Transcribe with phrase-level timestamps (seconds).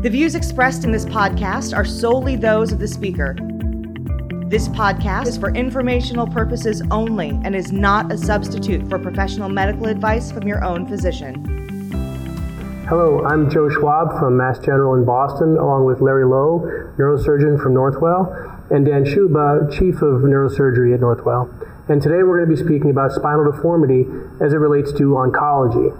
[0.00, 3.34] The views expressed in this podcast are solely those of the speaker.
[4.46, 9.86] This podcast is for informational purposes only and is not a substitute for professional medical
[9.86, 11.34] advice from your own physician.
[12.88, 16.60] Hello, I'm Joe Schwab from Mass General in Boston, along with Larry Lo,
[16.96, 21.52] neurosurgeon from Northwell, and Dan Sciubba, chief of neurosurgery at Northwell.
[21.88, 24.06] And today we're going to be speaking about spinal deformity
[24.40, 25.92] as it relates to oncology.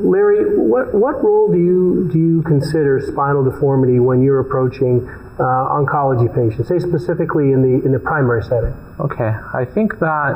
[0.00, 5.08] Larry, what, what role do you, do you consider spinal deformity when you're approaching
[5.38, 8.74] uh, oncology patients, say specifically in the, in the primary setting?
[8.98, 10.34] Okay, I think that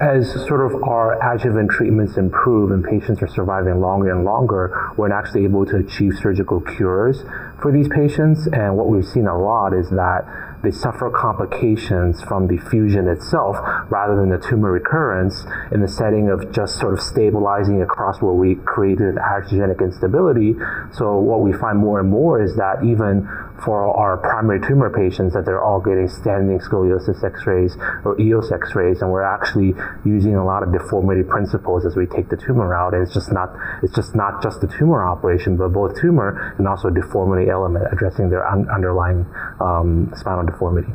[0.00, 5.12] as sort of our adjuvant treatments improve and patients are surviving longer and longer, we're
[5.12, 7.22] actually able to achieve surgical cures
[7.60, 8.48] for these patients.
[8.50, 10.24] And what we've seen a lot is that
[10.62, 13.56] they suffer complications from the fusion itself
[13.90, 18.34] rather than the tumor recurrence in the setting of just sort of stabilizing across where
[18.34, 20.54] we created iatrogenic instability.
[20.92, 23.28] So what we find more and more is that even
[23.64, 29.02] for our primary tumor patients that they're all getting standing scoliosis x-rays or EOS x-rays
[29.02, 32.94] and we're actually using a lot of deformity principles as we take the tumor out.
[32.94, 36.66] And it's just not it's just not just the tumor operation, but both tumor and
[36.66, 39.26] also deformity element addressing their un- underlying
[39.60, 40.92] um, spinal deformity.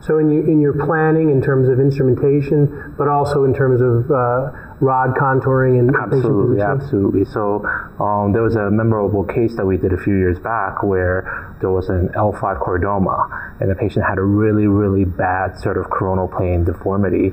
[0.00, 4.10] So in, you, in your planning, in terms of instrumentation, but also in terms of
[4.10, 7.24] uh, rod contouring and absolutely, absolutely.
[7.24, 7.64] So
[7.98, 11.70] um, there was a memorable case that we did a few years back where there
[11.70, 16.28] was an L5 chordoma, and the patient had a really, really bad sort of coronal
[16.28, 17.32] plane deformity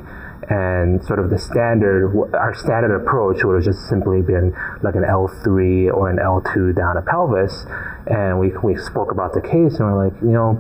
[0.50, 4.52] and sort of the standard, our standard approach would have just simply been
[4.82, 7.66] like an L3 or an L2 down a pelvis.
[8.08, 10.60] And we, we spoke about the case and we're like, you know,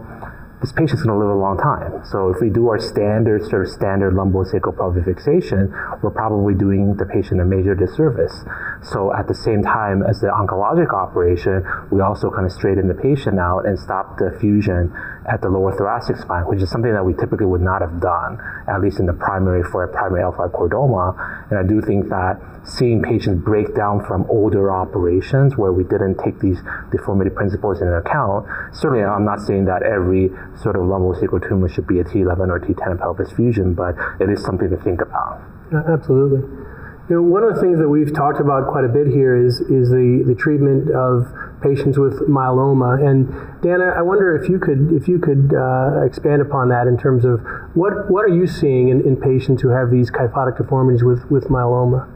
[0.64, 2.00] this patient's going to live a long time.
[2.08, 5.67] So if we do our standard sort of standard lumbosacral pelvic fixation,
[6.00, 8.31] we're probably doing the patient a major disservice.
[8.80, 12.95] So at the same time as the oncologic operation, we also kind of straighten the
[12.95, 14.88] patient out and stop the fusion
[15.28, 18.39] at the lower thoracic spine, which is something that we typically would not have done,
[18.68, 21.16] at least in the primary for a primary L5 chordoma.
[21.50, 26.18] And I do think that seeing patients break down from older operations where we didn't
[26.24, 26.59] take these
[26.91, 31.88] deformity principles into account, certainly I'm not saying that every sort of lumbosacral tumor should
[31.88, 35.41] be a T11 or T10 pelvis fusion, but it is something to think about.
[35.74, 36.62] Absolutely.
[37.09, 39.59] You know, one of the things that we've talked about quite a bit here is
[39.59, 41.28] is the, the treatment of
[41.62, 42.96] patients with myeloma.
[43.06, 43.28] And
[43.62, 47.25] Dana, I wonder if you could if you could uh, expand upon that in terms
[47.25, 47.42] of
[47.74, 51.50] what what are you seeing in, in patients who have these kyphotic deformities with, with
[51.50, 52.08] myeloma?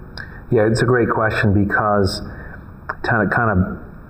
[0.51, 2.21] Yeah, it's a great question because
[3.03, 3.59] kind of kind of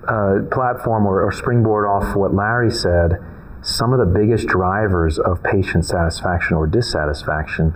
[0.08, 3.18] uh, platform or, or springboard off what Larry said
[3.64, 7.74] some of the biggest drivers of patient satisfaction or dissatisfaction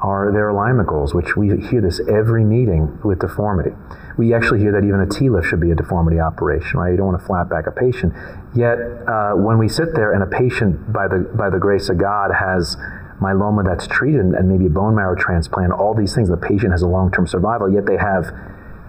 [0.00, 3.70] are their alignment goals, which we hear this every meeting with deformity.
[4.16, 6.90] We actually hear that even a TLIF should be a deformity operation, right?
[6.90, 8.12] You don't want to flat back a patient.
[8.54, 11.98] Yet, uh, when we sit there and a patient, by the, by the grace of
[11.98, 12.76] God, has
[13.20, 16.82] myeloma that's treated and maybe a bone marrow transplant, all these things, the patient has
[16.82, 18.32] a long term survival, yet they have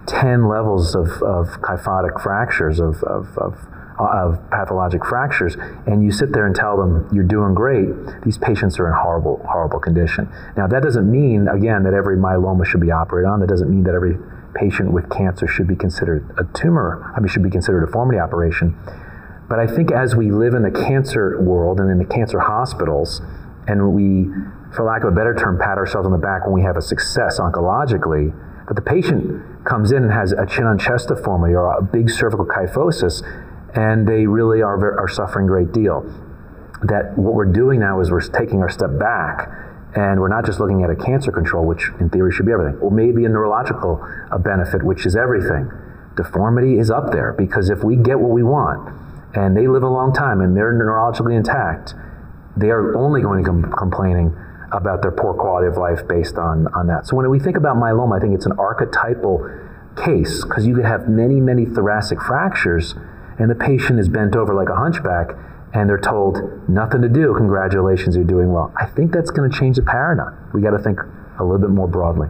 [0.06, 3.66] 10 levels of, of kyphotic fractures, of, of, of
[4.00, 5.56] Uh, of pathologic fractures,
[5.86, 7.86] and you sit there and tell them you're doing great,
[8.24, 10.26] these patients are in horrible, horrible condition.
[10.56, 13.40] Now, that doesn't mean, again, that every myeloma should be operated on.
[13.40, 14.16] That doesn't mean that every
[14.54, 18.18] patient with cancer should be considered a tumor, I mean, should be considered a deformity
[18.18, 18.74] operation.
[19.50, 23.20] But I think as we live in the cancer world and in the cancer hospitals,
[23.68, 24.32] and we,
[24.74, 26.82] for lack of a better term, pat ourselves on the back when we have a
[26.82, 28.32] success oncologically,
[28.66, 32.08] that the patient comes in and has a chin on chest deformity or a big
[32.08, 33.20] cervical kyphosis,
[33.74, 36.02] and they really are, are suffering a great deal.
[36.82, 39.48] That what we're doing now is we're taking our step back
[39.94, 42.78] and we're not just looking at a cancer control, which in theory should be everything,
[42.80, 44.00] or maybe a neurological
[44.30, 45.70] a benefit, which is everything.
[46.16, 48.94] Deformity is up there because if we get what we want
[49.34, 51.94] and they live a long time and they're neurologically intact,
[52.56, 54.36] they are only going to be complaining
[54.72, 57.06] about their poor quality of life based on, on that.
[57.06, 59.50] So when we think about myeloma, I think it's an archetypal
[59.96, 62.94] case because you could have many, many thoracic fractures
[63.40, 65.30] and the patient is bent over like a hunchback
[65.72, 67.34] and they're told nothing to do.
[67.34, 68.72] Congratulations you're doing well.
[68.78, 70.36] I think that's going to change the paradigm.
[70.52, 71.00] We got to think
[71.38, 72.28] a little bit more broadly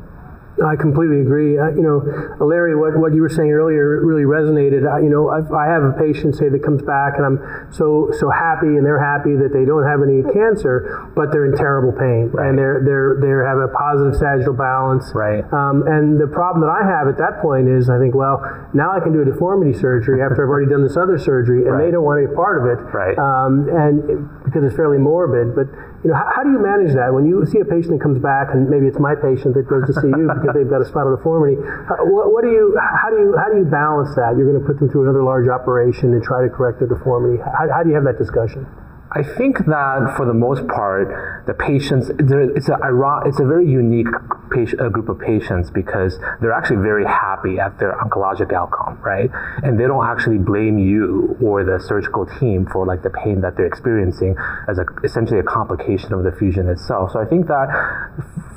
[0.65, 1.59] I completely agree.
[1.59, 2.05] Uh, you know,
[2.45, 4.85] Larry, what, what you were saying earlier really resonated.
[4.85, 7.39] I, you know, I've, I have a patient say that comes back, and I'm
[7.73, 11.57] so so happy, and they're happy that they don't have any cancer, but they're in
[11.57, 12.49] terrible pain, right.
[12.49, 15.13] and they're they're they have a positive sagittal balance.
[15.15, 15.45] Right.
[15.53, 18.93] Um, and the problem that I have at that point is, I think, well, now
[18.93, 21.87] I can do a deformity surgery after I've already done this other surgery, and right.
[21.87, 22.81] they don't want any part of it.
[22.93, 23.17] Right.
[23.17, 25.69] Um, and because it's fairly morbid, but
[26.01, 28.17] You know, how, how, do you manage that when you see a patient that comes
[28.25, 30.89] back, and maybe it's my patient that goes to see you because they've got a
[30.89, 31.61] spinal deformity?
[32.09, 34.33] What, what, do you, how do you, how do you balance that?
[34.41, 37.37] You're going to put them through another large operation and try to correct their deformity.
[37.37, 38.65] How, how do you have that discussion?
[39.13, 42.79] I think that for the most part, the patients, it's a,
[43.27, 44.07] it's a very unique
[44.55, 49.29] patient, group of patients because they're actually very happy at their oncologic outcome, right?
[49.65, 53.57] And they don't actually blame you or the surgical team for like the pain that
[53.57, 54.37] they're experiencing
[54.69, 57.11] as a, essentially a complication of the fusion itself.
[57.11, 57.67] So I think that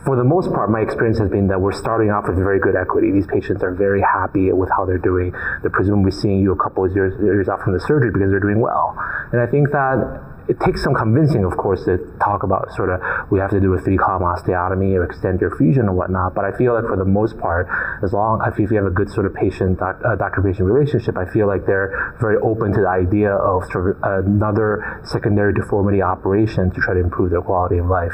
[0.06, 2.76] for the most part, my experience has been that we're starting off with very good
[2.76, 3.10] equity.
[3.10, 5.34] These patients are very happy with how they're doing.
[5.62, 8.40] They're presumably seeing you a couple of years, years out from the surgery because they're
[8.44, 8.94] doing well.
[9.32, 13.00] And I think that it takes some convincing, of course, to talk about sort of
[13.32, 16.36] we have to do a three column osteotomy or extend your fusion and whatnot.
[16.36, 17.68] But I feel like for the most part,
[18.04, 21.26] as long if you have a good sort of patient uh, doctor patient relationship, I
[21.32, 26.72] feel like they're very open to the idea of sort of another secondary deformity operation
[26.72, 28.14] to try to improve their quality of life.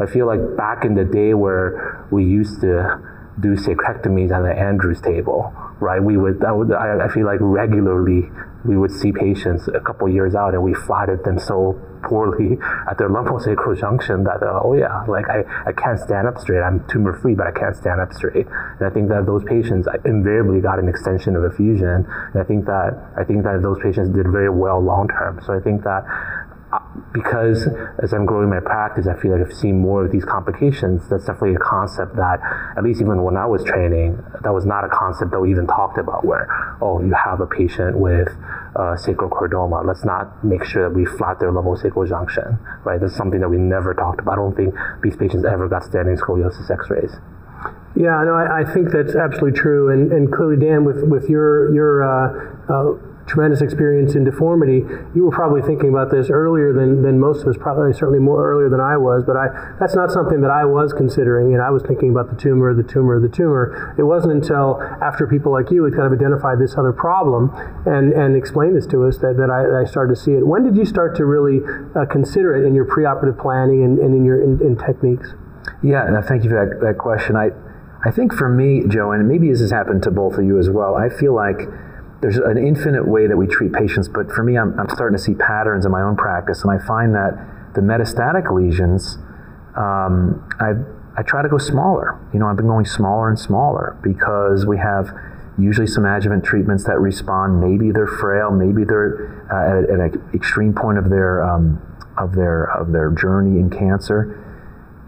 [0.00, 2.98] I feel like back in the day where we used to
[3.40, 6.02] do sacrectomies on the Andrews table, right?
[6.02, 8.30] We would, I, would, I, feel like regularly
[8.64, 11.74] we would see patients a couple years out and we flattered them so
[12.04, 12.56] poorly
[12.88, 16.62] at their lumbosacral junction that, uh, oh yeah, like I, I can't stand up straight.
[16.62, 18.46] I'm tumor free, but I can't stand up straight.
[18.46, 22.06] And I think that those patients invariably got an extension of a fusion.
[22.06, 25.40] And I think that, I think that those patients did very well long term.
[25.44, 26.06] So I think that
[27.12, 27.68] because
[28.02, 31.08] as I'm growing my practice, I feel like I've seen more of these complications.
[31.10, 32.40] That's definitely a concept that,
[32.76, 35.66] at least even when I was training, that was not a concept that we even
[35.66, 36.24] talked about.
[36.24, 36.48] Where
[36.80, 38.28] oh, you have a patient with
[38.76, 39.84] uh, sacral chordoma.
[39.84, 42.58] Let's not make sure that we flat their lumbosacral junction.
[42.84, 43.00] Right?
[43.00, 44.32] That's something that we never talked about.
[44.32, 47.12] I don't think these patients ever got standing scoliosis X-rays.
[47.94, 49.90] Yeah, no, I, I think that's absolutely true.
[49.90, 54.84] And, and clearly, Dan, with with your your uh, uh, tremendous experience in deformity.
[55.14, 58.42] You were probably thinking about this earlier than, than most of us, probably certainly more
[58.42, 59.48] earlier than I was, but I,
[59.78, 61.54] that's not something that I was considering.
[61.54, 63.94] And I was thinking about the tumor, the tumor, the tumor.
[63.98, 67.50] It wasn't until after people like you had kind of identified this other problem
[67.86, 70.46] and, and explained this to us that, that, I, that I started to see it.
[70.46, 71.60] When did you start to really
[71.94, 75.34] uh, consider it in your preoperative planning and, and in your in, in techniques?
[75.82, 77.36] Yeah, and thank you for that, that question.
[77.36, 77.50] I,
[78.04, 80.68] I think for me, Joe, and maybe this has happened to both of you as
[80.68, 81.68] well, I feel like
[82.22, 85.22] there's an infinite way that we treat patients, but for me, I'm, I'm starting to
[85.22, 87.34] see patterns in my own practice, and I find that
[87.74, 89.18] the metastatic lesions,
[89.76, 90.74] um, I,
[91.18, 92.16] I try to go smaller.
[92.32, 95.12] You know, I've been going smaller and smaller because we have
[95.58, 97.60] usually some adjuvant treatments that respond.
[97.60, 101.82] Maybe they're frail, maybe they're uh, at, at, an extreme point of their um,
[102.16, 104.38] of their of their journey in cancer,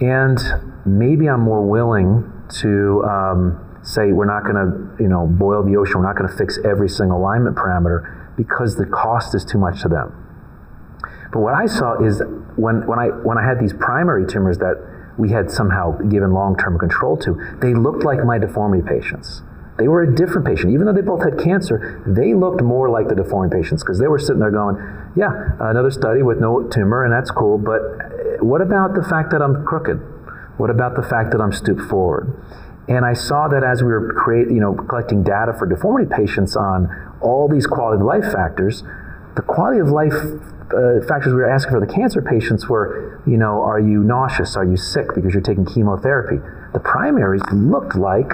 [0.01, 0.39] and
[0.85, 5.77] maybe I'm more willing to um, say we're not going to, you know, boil the
[5.77, 9.59] ocean, we're not going to fix every single alignment parameter because the cost is too
[9.59, 10.11] much to them.
[11.33, 12.23] But what I saw is
[12.57, 14.77] when, when, I, when I had these primary tumors that
[15.19, 19.43] we had somehow given long-term control to, they looked like my deformity patients.
[19.79, 20.73] They were a different patient.
[20.73, 24.07] Even though they both had cancer, they looked more like the deformity patients because they
[24.07, 24.77] were sitting there going,
[25.17, 29.31] yeah, another study with no tumor, and that's cool, but eh, what about the fact
[29.31, 29.99] that I'm crooked?
[30.57, 32.33] What about the fact that I'm stooped forward?
[32.89, 36.55] And I saw that as we were create, you know, collecting data for deformity patients
[36.55, 36.89] on
[37.23, 38.83] all these quality of life factors,
[39.37, 43.37] the quality of life uh, factors we were asking for the cancer patients were, you
[43.37, 44.57] know, are you nauseous?
[44.57, 46.37] Are you sick because you're taking chemotherapy?
[46.73, 48.33] The primaries looked like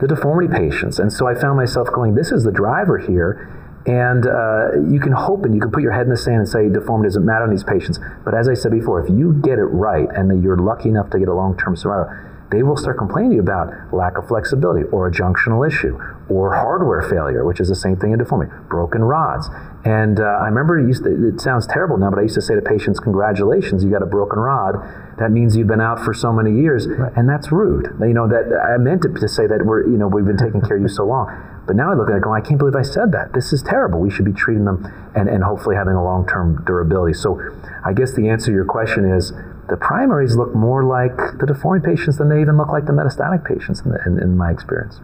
[0.00, 0.98] the deformity patients.
[0.98, 3.54] And so I found myself going, this is the driver here.
[3.86, 6.48] And uh, you can hope and you can put your head in the sand and
[6.48, 7.98] say deformity doesn't matter in these patients.
[8.24, 11.18] But as I said before, if you get it right and you're lucky enough to
[11.18, 12.12] get a long term survival,
[12.50, 16.54] they will start complaining to you about lack of flexibility or a junctional issue or
[16.54, 19.48] hardware failure, which is the same thing in deformity, broken rods.
[19.84, 22.42] And uh, I remember it, used to, it sounds terrible now, but I used to
[22.42, 24.76] say to patients, congratulations, you got a broken rod.
[25.18, 27.12] That means you've been out for so many years, right.
[27.16, 27.96] and that's rude.
[28.00, 30.60] You know, that I meant it to say that we're, you know, we've been taking
[30.60, 31.26] care of you so long.
[31.66, 33.34] But now I look at it going, I can't believe I said that.
[33.34, 34.00] This is terrible.
[34.00, 37.12] We should be treating them and, and hopefully having a long-term durability.
[37.12, 37.38] So
[37.84, 39.32] I guess the answer to your question is
[39.68, 43.44] the primaries look more like the deformity patients than they even look like the metastatic
[43.44, 45.00] patients in, the, in, in my experience.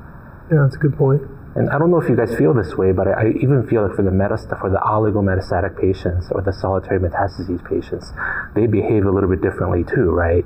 [0.51, 1.23] Yeah, that's a good point.
[1.55, 3.87] And I don't know if you guys feel this way, but I, I even feel
[3.87, 8.11] like for the metast- for the oligometastatic patients or the solitary metastases patients,
[8.57, 10.45] they behave a little bit differently too, right?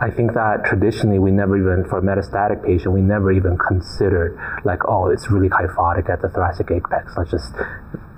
[0.00, 4.36] I think that traditionally we never even for a metastatic patient we never even considered
[4.64, 7.12] like oh it's really kyphotic at the thoracic apex.
[7.16, 7.52] Let's just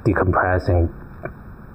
[0.05, 0.89] decompress and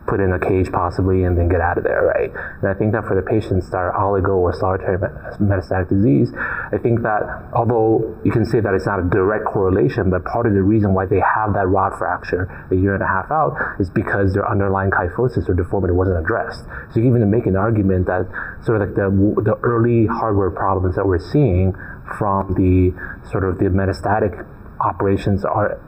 [0.08, 2.32] put in a cage possibly and then get out of there, right?
[2.62, 4.98] And I think that for the patients that are oligo or solitary
[5.40, 10.10] metastatic disease, I think that although you can say that it's not a direct correlation,
[10.10, 13.08] but part of the reason why they have that rod fracture a year and a
[13.08, 16.66] half out is because their underlying kyphosis or deformity wasn't addressed.
[16.92, 18.28] So you can even make an argument that
[18.64, 19.10] sort of like the,
[19.44, 21.74] the early hardware problems that we're seeing
[22.18, 22.92] from the
[23.32, 24.46] sort of the metastatic
[24.82, 25.80] operations are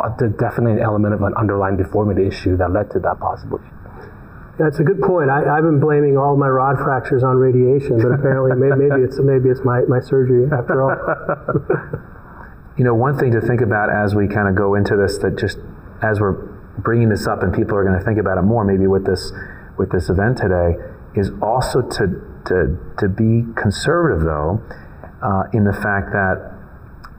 [0.00, 3.60] uh, definitely an element of an underlying deformity issue that led to that possibly.
[4.58, 5.30] That's a good point.
[5.30, 9.18] I, have been blaming all my rod fractures on radiation, but apparently maybe, maybe it's
[9.18, 10.94] maybe it's my, my surgery after all.
[12.78, 15.36] you know, one thing to think about as we kind of go into this, that
[15.36, 15.58] just
[16.02, 16.38] as we're
[16.78, 19.32] bringing this up, and people are going to think about it more, maybe with this
[19.76, 20.78] with this event today,
[21.16, 24.62] is also to to to be conservative though,
[25.20, 26.53] uh, in the fact that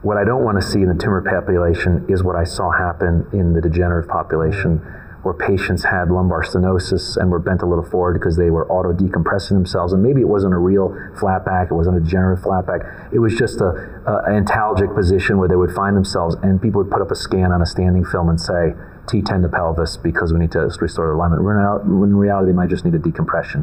[0.02, 3.26] what I don't want to see in the tumor population is what I saw happen
[3.32, 4.78] in the degenerative population,
[5.22, 8.92] where patients had lumbar stenosis and were bent a little forward because they were auto
[8.92, 9.92] decompressing themselves.
[9.92, 12.82] And maybe it wasn't a real flat back, it wasn't a degenerative flat back.
[13.12, 13.72] It was just a,
[14.06, 17.16] a an antalgic position where they would find themselves, and people would put up a
[17.16, 18.74] scan on a standing film and say,
[19.06, 21.42] T10 to pelvis because we need to restore the alignment.
[21.42, 21.56] When
[22.10, 23.62] in reality, they might just need a decompression.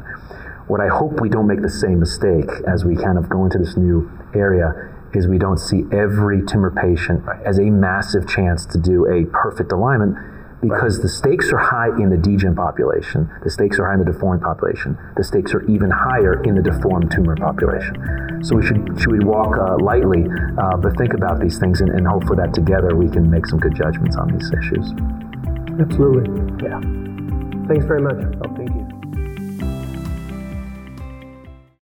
[0.68, 3.58] What I hope we don't make the same mistake as we kind of go into
[3.58, 7.42] this new area is we don't see every tumor patient right.
[7.46, 10.18] as a massive chance to do a perfect alignment
[10.62, 11.04] because right.
[11.04, 14.42] the stakes are high in the degen population, the stakes are high in the deformed
[14.42, 18.42] population, the stakes are even higher in the deformed tumor population.
[18.44, 20.24] So we should should we walk uh, lightly,
[20.58, 23.60] uh, but think about these things, and, and hopefully that together we can make some
[23.60, 24.94] good judgments on these issues.
[25.80, 26.32] Absolutely.
[26.64, 26.80] Yeah.
[27.68, 28.24] Thanks very much.
[28.46, 28.83] Oh, thank you.